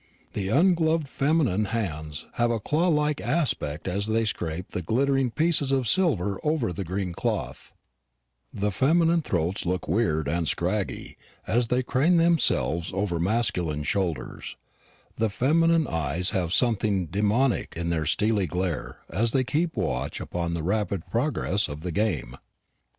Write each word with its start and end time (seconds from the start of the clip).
The 0.33 0.49
ungloved 0.49 1.07
feminine 1.07 1.65
hands 1.65 2.25
have 2.33 2.49
a 2.49 2.59
claw 2.59 2.87
like 2.87 3.21
aspect 3.21 3.87
as 3.87 4.07
they 4.07 4.25
scrape 4.25 4.69
the 4.69 4.81
glittering 4.81 5.29
pieces 5.29 5.71
of 5.71 5.87
silver 5.87 6.39
over 6.41 6.73
the 6.73 6.83
green 6.83 7.13
cloth; 7.13 7.71
the 8.51 8.71
feminine 8.71 9.21
throats 9.21 9.63
look 9.63 9.87
weird 9.87 10.27
and 10.27 10.47
scraggy 10.47 11.19
as 11.45 11.67
they 11.67 11.83
crane 11.83 12.15
themselves 12.17 12.91
over 12.95 13.19
masculine 13.19 13.83
shoulders; 13.83 14.57
the 15.17 15.29
feminine 15.29 15.85
eyes 15.85 16.31
have 16.31 16.51
something 16.51 17.05
demoniac 17.05 17.77
in 17.77 17.89
their 17.89 18.07
steely 18.07 18.47
glare 18.47 19.01
as 19.07 19.33
they 19.33 19.43
keep 19.43 19.77
watch 19.77 20.19
upon 20.19 20.55
the 20.55 20.63
rapid 20.63 21.05
progress 21.11 21.67
of 21.67 21.81
the 21.81 21.91
game. 21.91 22.35